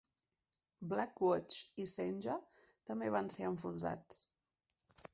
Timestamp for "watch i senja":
1.25-2.39